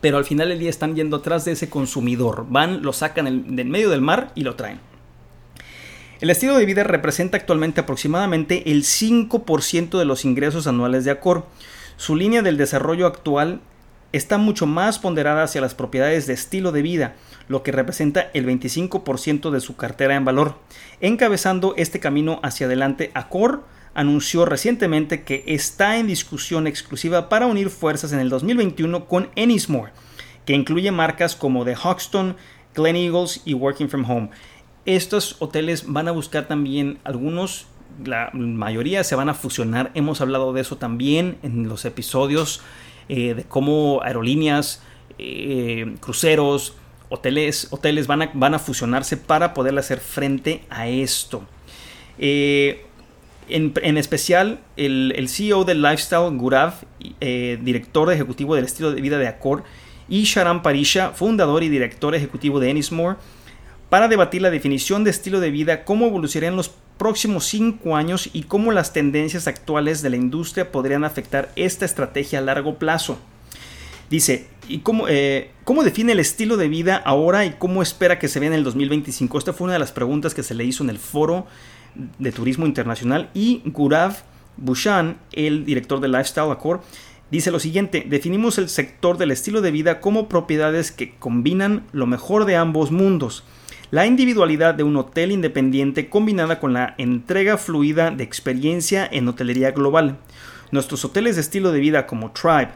pero 0.01 0.17
al 0.17 0.25
final 0.25 0.49
del 0.49 0.59
día 0.59 0.69
están 0.69 0.95
yendo 0.95 1.17
atrás 1.17 1.45
de 1.45 1.53
ese 1.53 1.69
consumidor. 1.69 2.45
Van, 2.49 2.81
lo 2.83 2.93
sacan 2.93 3.55
del 3.55 3.67
medio 3.67 3.89
del 3.89 4.01
mar 4.01 4.31
y 4.35 4.41
lo 4.41 4.55
traen. 4.55 4.79
El 6.19 6.31
estilo 6.31 6.57
de 6.57 6.65
vida 6.65 6.83
representa 6.83 7.37
actualmente 7.37 7.81
aproximadamente 7.81 8.71
el 8.71 8.83
5% 8.83 9.99
de 9.99 10.05
los 10.05 10.25
ingresos 10.25 10.65
anuales 10.65 11.05
de 11.05 11.11
Accor. 11.11 11.45
Su 11.95 12.15
línea 12.15 12.41
del 12.41 12.57
desarrollo 12.57 13.05
actual 13.05 13.61
está 14.13 14.37
mucho 14.37 14.65
más 14.65 14.97
ponderada 14.97 15.43
hacia 15.43 15.61
las 15.61 15.75
propiedades 15.75 16.25
de 16.25 16.33
estilo 16.33 16.71
de 16.71 16.81
vida, 16.81 17.15
lo 17.47 17.61
que 17.61 17.71
representa 17.71 18.31
el 18.33 18.47
25% 18.47 19.51
de 19.51 19.59
su 19.59 19.75
cartera 19.75 20.15
en 20.15 20.25
valor. 20.25 20.55
Encabezando 21.01 21.75
este 21.77 21.99
camino 21.99 22.39
hacia 22.41 22.65
adelante, 22.65 23.11
Accor 23.13 23.63
anunció 23.97 24.45
recientemente 24.45 25.23
que 25.23 25.43
está 25.47 25.97
en 25.97 26.05
discusión 26.05 26.67
exclusiva 26.67 27.29
para 27.29 27.47
unir 27.47 27.71
fuerzas 27.71 28.13
en 28.13 28.19
el 28.19 28.29
2021 28.29 29.07
con 29.07 29.29
Ennismore, 29.35 29.91
que 30.45 30.53
incluye 30.53 30.91
marcas 30.91 31.35
como 31.35 31.65
The 31.65 31.75
Hoxton, 31.75 32.37
Glen 32.75 32.95
Eagles 32.95 33.41
y 33.43 33.55
Working 33.55 33.89
From 33.89 34.09
Home. 34.09 34.29
Estos 34.85 35.37
hoteles 35.39 35.91
van 35.91 36.07
a 36.07 36.11
buscar 36.11 36.47
también 36.47 36.99
algunos, 37.05 37.65
la 38.05 38.29
mayoría 38.33 39.03
se 39.03 39.15
van 39.15 39.29
a 39.29 39.33
fusionar. 39.33 39.89
Hemos 39.95 40.21
hablado 40.21 40.53
de 40.53 40.61
eso 40.61 40.77
también 40.77 41.39
en 41.41 41.67
los 41.67 41.83
episodios 41.83 42.61
eh, 43.09 43.33
de 43.33 43.43
cómo 43.45 44.03
aerolíneas, 44.03 44.83
eh, 45.17 45.95
cruceros, 46.01 46.75
hoteles, 47.09 47.69
hoteles 47.71 48.05
van 48.05 48.21
a, 48.21 48.31
van 48.35 48.53
a 48.53 48.59
fusionarse 48.59 49.17
para 49.17 49.55
poder 49.55 49.75
hacer 49.79 49.99
frente 49.99 50.61
a 50.69 50.87
esto. 50.87 51.41
Eh, 52.19 52.86
en, 53.49 53.97
especial, 53.97 54.59
el, 54.75 55.27
CEO 55.29 55.63
del 55.63 55.81
Lifestyle, 55.81 56.35
Gurav, 56.37 56.73
eh, 57.21 57.57
director 57.61 58.11
ejecutivo 58.11 58.55
del 58.55 58.65
estilo 58.65 58.91
de 58.91 59.01
vida 59.01 59.17
de 59.17 59.27
Accor, 59.27 59.63
y 60.09 60.23
Sharan 60.23 60.61
Parisha, 60.61 61.11
fundador 61.11 61.63
y 61.63 61.69
director 61.69 62.15
ejecutivo 62.15 62.59
de 62.59 62.69
Ennismore, 62.69 63.17
para 63.89 64.07
debatir 64.07 64.41
la 64.41 64.49
definición 64.49 65.03
de 65.03 65.11
estilo 65.11 65.39
de 65.39 65.51
vida, 65.51 65.85
cómo 65.85 66.07
evolucionarían 66.07 66.55
los 66.55 66.71
próximos 66.97 67.45
cinco 67.45 67.95
años 67.95 68.29
y 68.33 68.43
cómo 68.43 68.71
las 68.71 68.91
tendencias 68.91 69.47
actuales 69.47 70.01
de 70.01 70.09
la 70.09 70.17
industria 70.17 70.71
podrían 70.71 71.03
afectar 71.03 71.51
esta 71.55 71.85
estrategia 71.85 72.39
a 72.39 72.41
largo 72.41 72.77
plazo. 72.79 73.17
Dice, 74.09 74.47
¿y 74.67 74.79
cómo, 74.79 75.07
eh, 75.09 75.51
cómo, 75.63 75.83
define 75.83 76.13
el 76.13 76.19
estilo 76.19 76.57
de 76.57 76.69
vida 76.69 76.95
ahora 76.95 77.45
y 77.45 77.51
cómo 77.51 77.81
espera 77.81 78.19
que 78.19 78.29
se 78.29 78.39
vea 78.39 78.47
en 78.47 78.55
el 78.55 78.63
2025? 78.63 79.37
Esta 79.37 79.53
fue 79.53 79.65
una 79.65 79.73
de 79.73 79.79
las 79.79 79.91
preguntas 79.91 80.33
que 80.33 80.43
se 80.43 80.53
le 80.53 80.63
hizo 80.63 80.83
en 80.83 80.89
el 80.89 80.97
foro 80.97 81.45
de 82.19 82.31
Turismo 82.31 82.65
Internacional 82.65 83.29
y 83.33 83.61
Gurav 83.65 84.23
Bushan, 84.57 85.17
el 85.31 85.65
director 85.65 85.99
de 85.99 86.07
Lifestyle 86.07 86.51
Accord, 86.51 86.81
dice 87.31 87.51
lo 87.51 87.59
siguiente, 87.59 88.05
definimos 88.07 88.57
el 88.57 88.69
sector 88.69 89.17
del 89.17 89.31
estilo 89.31 89.61
de 89.61 89.71
vida 89.71 89.99
como 89.99 90.27
propiedades 90.27 90.91
que 90.91 91.15
combinan 91.15 91.83
lo 91.91 92.07
mejor 92.07 92.45
de 92.45 92.55
ambos 92.55 92.91
mundos. 92.91 93.43
La 93.91 94.05
individualidad 94.05 94.75
de 94.75 94.83
un 94.83 94.97
hotel 94.97 95.31
independiente 95.31 96.09
combinada 96.09 96.59
con 96.59 96.73
la 96.73 96.95
entrega 96.97 97.57
fluida 97.57 98.11
de 98.11 98.23
experiencia 98.23 99.07
en 99.09 99.27
hotelería 99.27 99.71
global. 99.71 100.17
Nuestros 100.71 101.05
hoteles 101.05 101.35
de 101.35 101.41
estilo 101.41 101.71
de 101.71 101.79
vida 101.79 102.05
como 102.05 102.31
Tribe, 102.31 102.71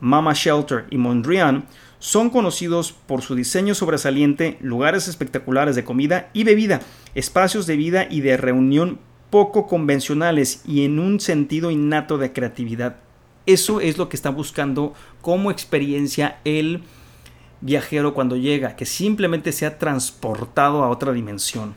Mama 0.00 0.32
Shelter 0.34 0.86
y 0.90 0.98
Mondrian 0.98 1.64
son 2.04 2.28
conocidos 2.28 2.92
por 2.92 3.22
su 3.22 3.34
diseño 3.34 3.74
sobresaliente, 3.74 4.58
lugares 4.60 5.08
espectaculares 5.08 5.74
de 5.74 5.84
comida 5.84 6.28
y 6.34 6.44
bebida, 6.44 6.82
espacios 7.14 7.66
de 7.66 7.78
vida 7.78 8.06
y 8.10 8.20
de 8.20 8.36
reunión 8.36 8.98
poco 9.30 9.66
convencionales 9.66 10.60
y 10.66 10.84
en 10.84 10.98
un 10.98 11.18
sentido 11.18 11.70
innato 11.70 12.18
de 12.18 12.34
creatividad. 12.34 12.96
Eso 13.46 13.80
es 13.80 13.96
lo 13.96 14.10
que 14.10 14.16
está 14.16 14.28
buscando 14.28 14.92
como 15.22 15.50
experiencia 15.50 16.40
el 16.44 16.82
viajero 17.62 18.12
cuando 18.12 18.36
llega, 18.36 18.76
que 18.76 18.84
simplemente 18.84 19.50
sea 19.50 19.78
transportado 19.78 20.84
a 20.84 20.90
otra 20.90 21.10
dimensión. 21.14 21.74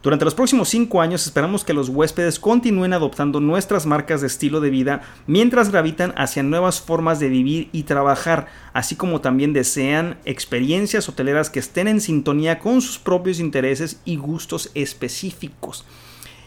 Durante 0.00 0.24
los 0.24 0.36
próximos 0.36 0.68
cinco 0.68 1.00
años 1.00 1.26
esperamos 1.26 1.64
que 1.64 1.74
los 1.74 1.88
huéspedes 1.88 2.38
continúen 2.38 2.92
adoptando 2.92 3.40
nuestras 3.40 3.84
marcas 3.84 4.20
de 4.20 4.28
estilo 4.28 4.60
de 4.60 4.70
vida 4.70 5.02
mientras 5.26 5.72
gravitan 5.72 6.14
hacia 6.16 6.44
nuevas 6.44 6.80
formas 6.80 7.18
de 7.18 7.28
vivir 7.28 7.68
y 7.72 7.82
trabajar, 7.82 8.46
así 8.72 8.94
como 8.94 9.20
también 9.20 9.52
desean 9.52 10.16
experiencias 10.24 11.08
hoteleras 11.08 11.50
que 11.50 11.58
estén 11.58 11.88
en 11.88 12.00
sintonía 12.00 12.60
con 12.60 12.80
sus 12.80 12.98
propios 12.98 13.40
intereses 13.40 14.00
y 14.04 14.16
gustos 14.16 14.70
específicos. 14.74 15.84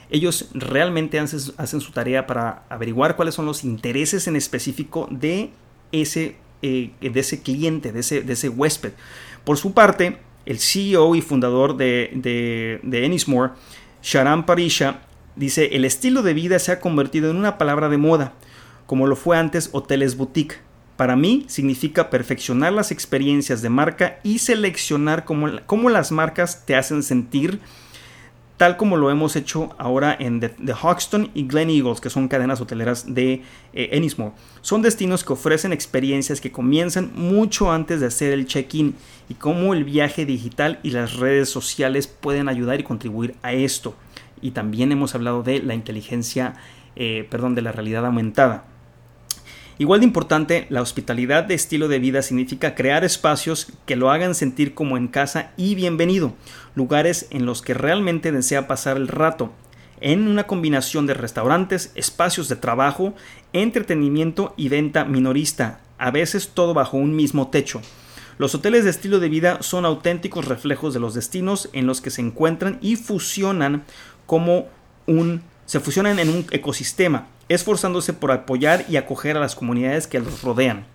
Ellos 0.09 0.49
realmente 0.53 1.19
hacen, 1.19 1.81
su 1.81 1.91
tarea 1.91 2.27
para 2.27 2.63
averiguar 2.69 3.17
cuáles 3.17 3.35
son 3.35 3.45
los 3.45 3.65
intereses 3.65 4.27
en 4.27 4.37
específico 4.37 5.09
de 5.11 5.51
ese, 5.91 6.37
eh, 6.61 6.91
de 7.01 7.19
ese 7.19 7.41
cliente, 7.41 7.91
de 7.91 7.99
ese, 7.99 8.21
de 8.21 8.33
ese 8.33 8.47
huésped. 8.47 8.93
Por 9.43 9.57
su 9.57 9.73
parte, 9.73 10.19
el 10.45 10.59
CEO 10.59 11.15
y 11.15 11.21
fundador 11.21 11.77
de, 11.77 12.11
de, 12.83 13.05
Ennismore, 13.05 13.53
Sharan 14.01 14.45
Parisha, 14.45 15.01
dice, 15.35 15.75
el 15.75 15.85
estilo 15.85 16.23
de 16.23 16.33
vida 16.33 16.59
se 16.59 16.71
ha 16.71 16.79
convertido 16.79 17.29
en 17.29 17.37
una 17.37 17.57
palabra 17.57 17.89
de 17.89 17.97
moda, 17.97 18.33
como 18.85 19.07
lo 19.07 19.15
fue 19.15 19.37
antes 19.37 19.69
hoteles 19.71 20.17
boutique. 20.17 20.59
Para 20.97 21.15
mí 21.15 21.45
significa 21.47 22.09
perfeccionar 22.09 22.73
las 22.73 22.91
experiencias 22.91 23.61
de 23.61 23.69
marca 23.69 24.19
y 24.23 24.39
seleccionar 24.39 25.25
cómo, 25.25 25.49
cómo 25.65 25.89
las 25.89 26.11
marcas 26.11 26.65
te 26.65 26.75
hacen 26.75 27.01
sentir 27.01 27.59
tal 28.61 28.77
como 28.77 28.95
lo 28.95 29.09
hemos 29.09 29.35
hecho 29.35 29.71
ahora 29.79 30.15
en 30.19 30.39
The, 30.39 30.73
Hoxton 30.79 31.31
y 31.33 31.47
Glen 31.47 31.71
Eagles, 31.71 31.99
que 31.99 32.11
son 32.11 32.27
cadenas 32.27 32.61
hoteleras 32.61 33.11
de 33.11 33.41
eh, 33.73 33.89
Ennismore. 33.93 34.33
Son 34.61 34.83
destinos 34.83 35.23
que 35.23 35.33
ofrecen 35.33 35.73
experiencias 35.73 36.39
que 36.39 36.51
comienzan 36.51 37.11
mucho 37.15 37.71
antes 37.71 38.01
de 38.01 38.05
hacer 38.05 38.33
el 38.33 38.45
check-in 38.45 38.93
y 39.29 39.33
cómo 39.33 39.73
el 39.73 39.83
viaje 39.83 40.27
digital 40.27 40.79
y 40.83 40.91
las 40.91 41.15
redes 41.15 41.49
sociales 41.49 42.05
pueden 42.05 42.49
ayudar 42.49 42.79
y 42.79 42.83
contribuir 42.83 43.33
a 43.41 43.51
esto. 43.51 43.95
Y 44.43 44.51
también 44.51 44.91
hemos 44.91 45.15
hablado 45.15 45.41
de 45.41 45.63
la 45.63 45.73
inteligencia, 45.73 46.53
eh, 46.95 47.27
perdón, 47.31 47.55
de 47.55 47.63
la 47.63 47.71
realidad 47.71 48.05
aumentada. 48.05 48.65
Igual 49.77 50.01
de 50.01 50.05
importante, 50.05 50.67
la 50.69 50.81
hospitalidad 50.81 51.43
de 51.43 51.55
estilo 51.55 51.87
de 51.87 51.99
vida 51.99 52.21
significa 52.21 52.75
crear 52.75 53.03
espacios 53.03 53.67
que 53.85 53.95
lo 53.95 54.11
hagan 54.11 54.35
sentir 54.35 54.73
como 54.73 54.97
en 54.97 55.07
casa 55.07 55.51
y 55.57 55.75
bienvenido, 55.75 56.33
lugares 56.75 57.27
en 57.31 57.45
los 57.45 57.61
que 57.61 57.73
realmente 57.73 58.31
desea 58.31 58.67
pasar 58.67 58.97
el 58.97 59.07
rato, 59.07 59.51
en 59.99 60.27
una 60.27 60.45
combinación 60.45 61.07
de 61.07 61.13
restaurantes, 61.13 61.91
espacios 61.95 62.49
de 62.49 62.57
trabajo, 62.57 63.15
entretenimiento 63.53 64.53
y 64.57 64.69
venta 64.69 65.05
minorista, 65.05 65.79
a 65.97 66.11
veces 66.11 66.51
todo 66.53 66.73
bajo 66.73 66.97
un 66.97 67.15
mismo 67.15 67.49
techo. 67.49 67.81
Los 68.37 68.55
hoteles 68.55 68.83
de 68.83 68.89
estilo 68.89 69.19
de 69.19 69.29
vida 69.29 69.61
son 69.61 69.85
auténticos 69.85 70.45
reflejos 70.45 70.93
de 70.93 70.99
los 70.99 71.13
destinos 71.13 71.69
en 71.73 71.85
los 71.85 72.01
que 72.01 72.09
se 72.09 72.21
encuentran 72.21 72.79
y 72.81 72.95
fusionan 72.95 73.83
como 74.25 74.67
un 75.05 75.43
se 75.65 75.79
fusionan 75.79 76.19
en 76.19 76.29
un 76.29 76.45
ecosistema 76.51 77.27
esforzándose 77.53 78.13
por 78.13 78.31
apoyar 78.31 78.85
y 78.89 78.97
acoger 78.97 79.37
a 79.37 79.39
las 79.39 79.55
comunidades 79.55 80.07
que 80.07 80.19
los 80.19 80.41
rodean. 80.41 80.85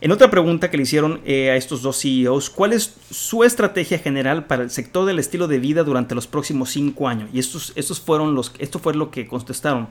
En 0.00 0.10
otra 0.10 0.30
pregunta 0.30 0.68
que 0.68 0.76
le 0.76 0.82
hicieron 0.82 1.20
eh, 1.24 1.50
a 1.50 1.56
estos 1.56 1.80
dos 1.80 2.00
CEOs, 2.00 2.50
¿cuál 2.50 2.72
es 2.72 2.96
su 3.10 3.44
estrategia 3.44 3.98
general 3.98 4.46
para 4.46 4.64
el 4.64 4.70
sector 4.70 5.06
del 5.06 5.20
estilo 5.20 5.46
de 5.46 5.60
vida 5.60 5.84
durante 5.84 6.16
los 6.16 6.26
próximos 6.26 6.70
cinco 6.70 7.06
años? 7.06 7.30
Y 7.32 7.38
estos, 7.38 7.72
estos 7.76 8.00
fueron 8.00 8.34
los, 8.34 8.52
esto 8.58 8.80
fue 8.80 8.94
lo 8.94 9.12
que 9.12 9.28
contestaron. 9.28 9.86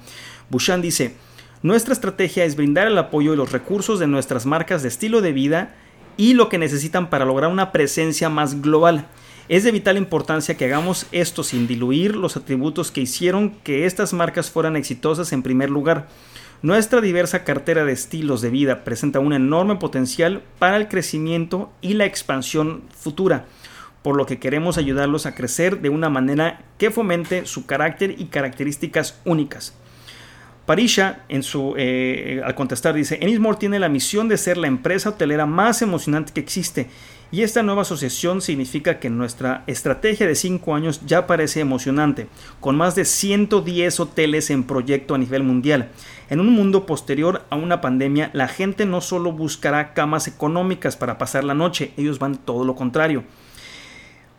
Bushan 0.50 0.82
dice, 0.82 1.16
nuestra 1.64 1.94
estrategia 1.94 2.44
es 2.44 2.58
brindar 2.58 2.88
el 2.88 2.98
apoyo 2.98 3.34
y 3.34 3.38
los 3.38 3.54
recursos 3.54 4.00
de 4.00 4.08
nuestras 4.08 4.46
marcas 4.46 4.82
de 4.82 4.90
estilo 4.90 5.22
de 5.22 5.32
vida 5.32 5.76
y 6.18 6.34
lo 6.34 6.50
que 6.50 6.58
necesitan 6.58 7.10
para 7.10 7.24
lograr 7.24 7.50
una 7.50 7.72
presencia 7.72 8.28
más 8.28 8.62
global. 8.62 9.08
Es 9.50 9.64
de 9.64 9.72
vital 9.72 9.98
importancia 9.98 10.56
que 10.56 10.66
hagamos 10.66 11.08
esto 11.12 11.44
sin 11.44 11.68
diluir 11.68 12.16
los 12.16 12.38
atributos 12.38 12.92
que 12.92 13.02
hicieron 13.02 13.52
que 13.64 13.86
estas 13.86 14.14
marcas 14.14 14.50
fueran 14.50 14.76
exitosas 14.76 15.34
en 15.34 15.44
primer 15.44 15.70
lugar. 15.70 16.08
Nuestra 16.62 17.02
diversa 17.02 17.44
cartera 17.44 17.84
de 17.84 17.92
estilos 17.92 18.42
de 18.42 18.52
vida 18.52 18.84
presenta 18.84 19.20
un 19.20 19.34
enorme 19.34 19.78
potencial 19.78 20.44
para 20.60 20.78
el 20.78 20.88
crecimiento 20.88 21.72
y 21.82 21.96
la 21.96 22.06
expansión 22.06 22.84
futura, 22.96 23.46
por 24.04 24.16
lo 24.16 24.28
que 24.28 24.40
queremos 24.40 24.78
ayudarlos 24.78 25.26
a 25.26 25.34
crecer 25.34 25.82
de 25.82 25.90
una 25.90 26.10
manera 26.10 26.64
que 26.78 26.92
fomente 26.92 27.48
su 27.48 27.66
carácter 27.66 28.16
y 28.20 28.26
características 28.26 29.20
únicas. 29.26 29.76
Parisha, 30.68 31.26
su, 31.42 31.74
eh, 31.78 32.42
al 32.46 32.54
contestar, 32.54 32.94
dice, 32.94 33.18
Ennismore 33.20 33.58
tiene 33.58 33.80
la 33.80 33.90
misión 33.90 34.28
de 34.30 34.38
ser 34.38 34.58
la 34.58 34.68
empresa 34.68 35.10
hotelera 35.10 35.48
más 35.48 35.82
emocionante 35.82 36.32
que 36.32 36.40
existe 36.40 36.88
y 37.32 37.44
esta 37.44 37.64
nueva 37.64 37.84
asociación 37.84 38.42
significa 38.42 39.00
que 39.00 39.10
nuestra 39.10 39.64
estrategia 39.66 40.28
de 40.28 40.36
5 40.36 40.76
años 40.76 41.02
ya 41.06 41.28
parece 41.28 41.62
emocionante, 41.62 42.28
con 42.60 42.76
más 42.76 42.94
de 42.96 43.06
110 43.06 44.00
hoteles 44.02 44.50
en 44.50 44.66
proyecto 44.66 45.16
a 45.16 45.18
nivel 45.18 45.44
mundial. 45.44 45.90
En 46.30 46.42
un 46.42 46.50
mundo 46.50 46.86
posterior 46.86 47.46
a 47.50 47.56
una 47.56 47.80
pandemia, 47.80 48.32
la 48.34 48.50
gente 48.50 48.86
no 48.86 49.00
solo 49.00 49.32
buscará 49.32 49.94
camas 49.94 50.28
económicas 50.28 50.98
para 50.98 51.18
pasar 51.18 51.46
la 51.46 51.54
noche, 51.54 51.94
ellos 51.96 52.20
van 52.20 52.36
todo 52.36 52.66
lo 52.66 52.76
contrario. 52.76 53.24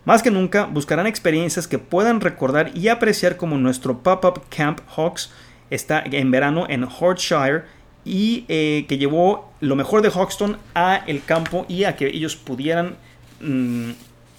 Más 0.05 0.23
que 0.23 0.31
nunca, 0.31 0.67
buscarán 0.67 1.07
experiencias 1.07 1.69
que 1.69 1.79
puedan 1.79 2.21
recordar 2.21 2.77
y 2.77 2.89
apreciar 2.89 3.37
como 3.37 3.57
nuestro 3.57 4.03
pop-up 4.03 4.43
Camp 4.55 4.81
Hawks 4.97 5.33
está 5.71 6.03
en 6.05 6.31
verano 6.31 6.67
en 6.69 6.85
Hortshire 6.85 7.63
y 8.05 8.45
eh, 8.49 8.87
que 8.89 8.99
llevó 8.99 9.53
lo 9.61 9.77
mejor 9.77 10.03
de 10.03 10.09
Hoxton 10.09 10.59
a 10.75 10.97
el 11.07 11.25
campo 11.25 11.67
y 11.69 11.85
a 11.85 11.97
que 11.97 12.09
ellos 12.09 12.37
pudieran 12.37 12.97
mm, 13.41 13.91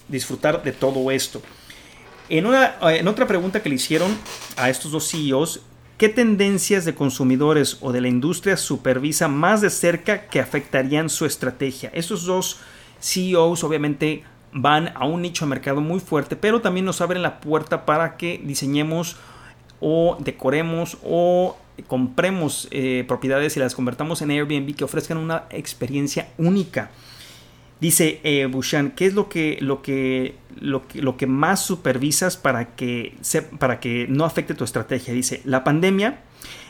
disfrutar 0.08 0.62
de 0.62 0.72
todo 0.72 1.10
esto. 1.10 1.40
En, 2.28 2.46
una, 2.46 2.76
en 2.82 3.08
otra 3.08 3.26
pregunta 3.26 3.62
que 3.62 3.68
le 3.68 3.74
hicieron 3.74 4.16
a 4.56 4.70
estos 4.70 4.92
dos 4.92 5.10
CEOs, 5.10 5.60
¿qué 5.98 6.08
tendencias 6.08 6.84
de 6.84 6.94
consumidores 6.94 7.78
o 7.80 7.92
de 7.92 8.00
la 8.00 8.08
industria 8.08 8.56
supervisa 8.56 9.28
más 9.28 9.60
de 9.60 9.70
cerca 9.70 10.26
que 10.26 10.40
afectarían 10.40 11.08
su 11.08 11.26
estrategia? 11.26 11.90
Estos 11.92 12.24
dos 12.24 12.60
CEOs 13.00 13.64
obviamente 13.64 14.24
van 14.52 14.92
a 14.94 15.04
un 15.04 15.20
nicho 15.20 15.44
de 15.44 15.50
mercado 15.50 15.80
muy 15.80 16.00
fuerte, 16.00 16.36
pero 16.36 16.60
también 16.60 16.86
nos 16.86 17.00
abren 17.00 17.22
la 17.22 17.40
puerta 17.40 17.84
para 17.84 18.16
que 18.16 18.40
diseñemos 18.42 19.16
o 19.80 20.16
decoremos 20.20 20.96
o 21.02 21.56
compremos 21.86 22.68
eh, 22.70 23.04
propiedades 23.06 23.56
y 23.56 23.60
las 23.60 23.74
convertamos 23.74 24.22
en 24.22 24.30
Airbnb 24.30 24.74
que 24.74 24.84
ofrezcan 24.84 25.18
una 25.18 25.44
experiencia 25.50 26.28
única. 26.38 26.90
Dice 27.80 28.20
eh, 28.22 28.46
Bushan, 28.46 28.92
¿qué 28.92 29.06
es 29.06 29.14
lo 29.14 29.28
que, 29.28 29.58
lo, 29.60 29.82
que, 29.82 30.36
lo, 30.58 30.86
que, 30.86 31.02
lo 31.02 31.16
que 31.16 31.26
más 31.26 31.64
supervisas 31.64 32.36
para 32.36 32.76
que, 32.76 33.16
para 33.58 33.80
que 33.80 34.06
no 34.08 34.24
afecte 34.24 34.54
tu 34.54 34.64
estrategia? 34.64 35.12
Dice, 35.12 35.42
la 35.44 35.64
pandemia 35.64 36.20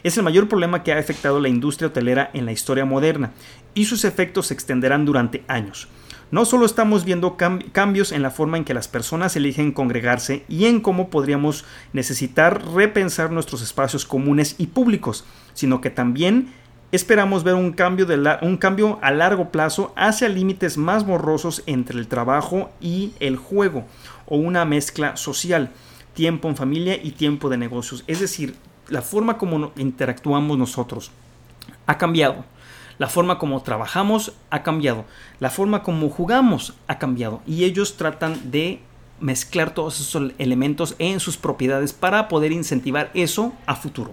es 0.02 0.16
el 0.16 0.22
mayor 0.22 0.48
problema 0.48 0.82
que 0.82 0.92
ha 0.92 0.98
afectado 0.98 1.40
la 1.40 1.48
industria 1.48 1.88
hotelera 1.88 2.30
en 2.32 2.46
la 2.46 2.52
historia 2.52 2.84
moderna 2.84 3.32
y 3.74 3.84
sus 3.84 4.04
efectos 4.04 4.48
se 4.48 4.54
extenderán 4.54 5.04
durante 5.04 5.44
años. 5.46 5.88
No 6.30 6.44
solo 6.44 6.66
estamos 6.66 7.04
viendo 7.04 7.36
cambios 7.36 8.10
en 8.12 8.22
la 8.22 8.30
forma 8.30 8.56
en 8.56 8.64
que 8.64 8.74
las 8.74 8.88
personas 8.88 9.36
eligen 9.36 9.72
congregarse 9.72 10.44
y 10.48 10.66
en 10.66 10.80
cómo 10.80 11.10
podríamos 11.10 11.64
necesitar 11.92 12.64
repensar 12.74 13.30
nuestros 13.30 13.62
espacios 13.62 14.04
comunes 14.04 14.56
y 14.58 14.68
públicos, 14.68 15.24
sino 15.52 15.80
que 15.80 15.90
también 15.90 16.52
esperamos 16.92 17.44
ver 17.44 17.54
un 17.54 17.72
cambio, 17.72 18.06
de 18.06 18.38
un 18.42 18.56
cambio 18.56 18.98
a 19.02 19.10
largo 19.10 19.50
plazo 19.50 19.92
hacia 19.96 20.28
límites 20.28 20.76
más 20.76 21.06
borrosos 21.06 21.62
entre 21.66 21.98
el 21.98 22.08
trabajo 22.08 22.70
y 22.80 23.12
el 23.20 23.36
juego, 23.36 23.84
o 24.26 24.36
una 24.36 24.64
mezcla 24.64 25.16
social, 25.16 25.70
tiempo 26.14 26.48
en 26.48 26.56
familia 26.56 26.98
y 27.00 27.12
tiempo 27.12 27.48
de 27.48 27.58
negocios. 27.58 28.04
Es 28.06 28.20
decir, 28.20 28.54
la 28.88 29.02
forma 29.02 29.38
como 29.38 29.72
interactuamos 29.76 30.56
nosotros 30.58 31.10
ha 31.86 31.98
cambiado. 31.98 32.44
La 32.98 33.08
forma 33.08 33.38
como 33.38 33.62
trabajamos 33.62 34.32
ha 34.50 34.62
cambiado. 34.62 35.04
La 35.40 35.50
forma 35.50 35.82
como 35.82 36.10
jugamos 36.10 36.74
ha 36.86 36.98
cambiado. 36.98 37.42
Y 37.46 37.64
ellos 37.64 37.96
tratan 37.96 38.50
de 38.50 38.80
mezclar 39.20 39.74
todos 39.74 40.00
esos 40.00 40.32
elementos 40.38 40.96
en 40.98 41.20
sus 41.20 41.36
propiedades 41.36 41.92
para 41.92 42.28
poder 42.28 42.52
incentivar 42.52 43.10
eso 43.14 43.52
a 43.66 43.74
futuro. 43.74 44.12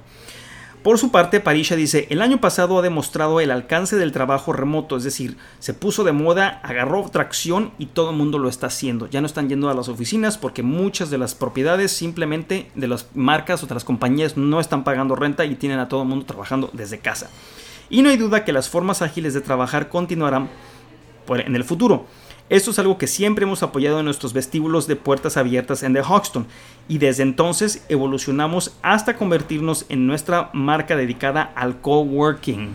Por 0.83 0.97
su 0.97 1.11
parte, 1.11 1.39
Parisha 1.39 1.75
dice, 1.75 2.07
el 2.09 2.23
año 2.23 2.41
pasado 2.41 2.79
ha 2.79 2.81
demostrado 2.81 3.39
el 3.39 3.51
alcance 3.51 3.97
del 3.97 4.11
trabajo 4.11 4.51
remoto, 4.51 4.97
es 4.97 5.03
decir, 5.03 5.37
se 5.59 5.75
puso 5.75 6.03
de 6.03 6.11
moda, 6.11 6.59
agarró 6.63 7.07
tracción 7.07 7.71
y 7.77 7.85
todo 7.85 8.09
el 8.09 8.15
mundo 8.15 8.39
lo 8.39 8.49
está 8.49 8.65
haciendo. 8.65 9.07
Ya 9.07 9.21
no 9.21 9.27
están 9.27 9.47
yendo 9.47 9.69
a 9.69 9.75
las 9.75 9.89
oficinas 9.89 10.39
porque 10.39 10.63
muchas 10.63 11.11
de 11.11 11.19
las 11.19 11.35
propiedades 11.35 11.91
simplemente 11.91 12.71
de 12.73 12.87
las 12.87 13.05
marcas 13.13 13.61
o 13.61 13.67
de 13.67 13.75
las 13.75 13.83
compañías 13.83 14.37
no 14.37 14.59
están 14.59 14.83
pagando 14.83 15.15
renta 15.15 15.45
y 15.45 15.53
tienen 15.53 15.77
a 15.77 15.87
todo 15.87 16.01
el 16.01 16.07
mundo 16.07 16.25
trabajando 16.25 16.71
desde 16.73 16.97
casa. 16.97 17.29
Y 17.91 18.01
no 18.01 18.09
hay 18.09 18.17
duda 18.17 18.45
que 18.45 18.53
las 18.53 18.69
formas 18.69 19.03
ágiles 19.03 19.35
de 19.35 19.41
trabajar 19.41 19.89
continuarán 19.89 20.49
en 21.27 21.55
el 21.55 21.63
futuro. 21.63 22.05
Esto 22.49 22.71
es 22.71 22.79
algo 22.79 22.97
que 22.97 23.07
siempre 23.07 23.43
hemos 23.43 23.63
apoyado 23.63 23.99
en 23.99 24.05
nuestros 24.05 24.33
vestíbulos 24.33 24.87
de 24.87 24.95
puertas 24.95 25.37
abiertas 25.37 25.83
en 25.83 25.93
The 25.93 26.01
Hoxton 26.01 26.47
y 26.87 26.97
desde 26.97 27.23
entonces 27.23 27.85
evolucionamos 27.87 28.75
hasta 28.81 29.15
convertirnos 29.15 29.85
en 29.89 30.07
nuestra 30.07 30.49
marca 30.53 30.95
dedicada 30.95 31.51
al 31.55 31.79
coworking 31.79 32.69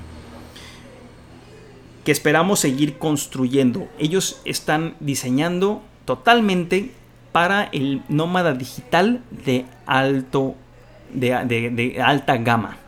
que 2.05 2.13
esperamos 2.13 2.61
seguir 2.61 2.99
construyendo. 2.99 3.89
Ellos 3.99 4.41
están 4.45 4.95
diseñando 5.01 5.83
totalmente 6.05 6.93
para 7.33 7.65
el 7.65 8.03
nómada 8.09 8.55
digital 8.55 9.21
de 9.45 9.67
alto 9.87 10.55
de 11.13 12.01
alta 12.03 12.37
gama. 12.37 12.79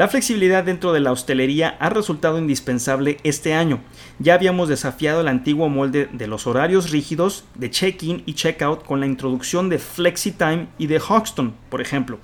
La 0.00 0.08
flexibilidad 0.08 0.64
dentro 0.64 0.94
de 0.94 1.00
la 1.00 1.12
hostelería 1.12 1.76
ha 1.78 1.90
resultado 1.90 2.38
indispensable 2.38 3.18
este 3.22 3.52
año. 3.52 3.80
Ya 4.18 4.32
habíamos 4.32 4.70
desafiado 4.70 5.20
el 5.20 5.28
antiguo 5.28 5.68
molde 5.68 6.08
de 6.10 6.26
los 6.26 6.46
horarios 6.46 6.90
rígidos 6.90 7.44
de 7.54 7.68
check-in 7.68 8.22
y 8.24 8.32
check-out 8.32 8.82
con 8.82 9.00
la 9.00 9.04
introducción 9.04 9.68
de 9.68 9.78
FlexiTime 9.78 10.68
y 10.78 10.86
de 10.86 11.00
Hoxton, 11.00 11.52
por 11.68 11.82
ejemplo. 11.82 12.18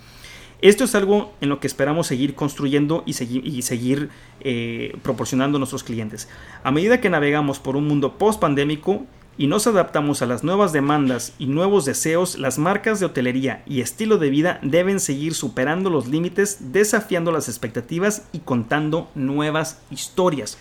Esto 0.62 0.84
es 0.84 0.94
algo 0.94 1.34
en 1.42 1.50
lo 1.50 1.60
que 1.60 1.66
esperamos 1.66 2.06
seguir 2.06 2.34
construyendo 2.34 3.02
y 3.04 3.12
seguir, 3.12 4.08
eh, 4.40 4.96
proporcionando 5.02 5.56
a 5.56 5.58
nuestros 5.58 5.84
clientes. 5.84 6.30
A 6.64 6.70
medida 6.70 7.02
que 7.02 7.10
navegamos 7.10 7.58
por 7.58 7.76
un 7.76 7.86
mundo 7.86 8.16
post-pandémico, 8.16 9.04
y 9.38 9.46
nos 9.48 9.66
adaptamos 9.66 10.22
a 10.22 10.26
las 10.26 10.44
nuevas 10.44 10.72
demandas 10.72 11.34
y 11.38 11.46
nuevos 11.46 11.84
deseos, 11.84 12.38
las 12.38 12.58
marcas 12.58 13.00
de 13.00 13.06
hotelería 13.06 13.62
y 13.66 13.80
estilo 13.80 14.18
de 14.18 14.30
vida 14.30 14.58
deben 14.62 14.98
seguir 15.00 15.34
superando 15.34 15.90
los 15.90 16.08
límites, 16.08 16.72
desafiando 16.72 17.32
las 17.32 17.48
expectativas 17.48 18.22
y 18.32 18.38
contando 18.38 19.10
nuevas 19.14 19.80
historias. 19.90 20.58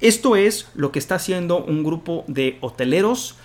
Esto 0.00 0.36
es 0.36 0.68
lo 0.74 0.92
que 0.92 0.98
está 0.98 1.16
haciendo 1.16 1.64
un 1.64 1.82
grupo 1.82 2.24
de 2.28 2.58
hoteleros 2.60 3.36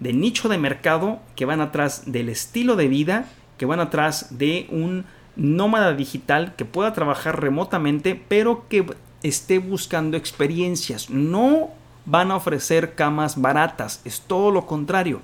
de 0.00 0.12
nicho 0.12 0.48
de 0.48 0.58
mercado 0.58 1.20
que 1.36 1.44
van 1.44 1.60
atrás 1.60 2.10
del 2.10 2.28
estilo 2.28 2.76
de 2.76 2.88
vida, 2.88 3.26
que 3.58 3.66
van 3.66 3.80
atrás 3.80 4.38
de 4.38 4.66
un 4.70 5.04
nómada 5.36 5.94
digital 5.94 6.54
que 6.56 6.64
pueda 6.64 6.92
trabajar 6.92 7.40
remotamente, 7.40 8.20
pero 8.28 8.66
que 8.68 8.84
esté 9.22 9.58
buscando 9.58 10.16
experiencias, 10.16 11.10
no 11.10 11.70
van 12.06 12.30
a 12.30 12.36
ofrecer 12.36 12.94
camas 12.94 13.40
baratas, 13.40 14.00
es 14.04 14.20
todo 14.20 14.50
lo 14.50 14.66
contrario. 14.66 15.20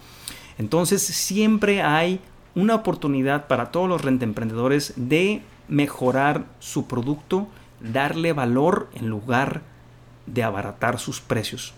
Entonces 0.58 1.02
siempre 1.02 1.82
hay 1.82 2.20
una 2.54 2.74
oportunidad 2.74 3.46
para 3.46 3.70
todos 3.70 3.88
los 3.88 4.02
rentemprendedores 4.02 4.94
de 4.96 5.42
mejorar 5.68 6.46
su 6.58 6.86
producto, 6.86 7.48
darle 7.80 8.32
valor 8.32 8.88
en 8.94 9.08
lugar 9.08 9.62
de 10.26 10.42
abaratar 10.42 10.98
sus 10.98 11.20
precios. 11.20 11.74